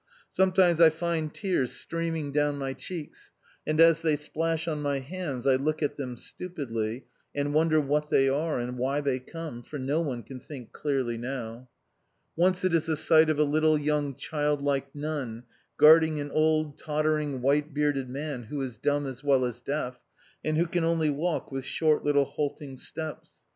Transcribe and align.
Sometimes 0.31 0.81
I 0.81 0.89
find 0.89 1.31
tears 1.31 1.73
streaming 1.73 2.31
down 2.31 2.57
my 2.57 2.73
cheeks, 2.73 3.29
and 3.67 3.79
as 3.79 4.01
they 4.01 4.15
splash 4.15 4.67
on 4.67 4.81
my 4.81 4.97
hands 4.97 5.45
I 5.45 5.57
look 5.57 5.83
at 5.83 5.95
them 5.95 6.17
stupidly, 6.17 7.05
and 7.35 7.53
wonder 7.53 7.79
what 7.79 8.09
they 8.09 8.27
are, 8.27 8.57
and 8.59 8.79
why 8.79 8.99
they 8.99 9.19
come, 9.19 9.61
for 9.61 9.77
no 9.77 10.01
one 10.01 10.23
can 10.23 10.39
think 10.39 10.73
clearly 10.73 11.19
now. 11.19 11.69
Once 12.35 12.65
it 12.65 12.73
is 12.73 12.87
the 12.87 12.97
sight 12.97 13.29
of 13.29 13.37
a 13.37 13.43
little, 13.43 13.77
young, 13.77 14.15
childlike 14.15 14.87
nun, 14.95 15.43
guarding 15.77 16.19
an 16.19 16.31
old, 16.31 16.79
tottering, 16.79 17.39
white 17.43 17.71
bearded 17.71 18.09
man 18.09 18.45
who 18.45 18.59
is 18.63 18.77
dumb 18.79 19.05
as 19.05 19.23
well 19.23 19.45
as 19.45 19.61
deaf, 19.61 19.99
and 20.43 20.57
who 20.57 20.65
can 20.65 20.83
only 20.83 21.11
walk 21.11 21.51
with 21.51 21.63
short, 21.63 22.03
little, 22.03 22.25
halting 22.25 22.75
steps. 22.75 23.43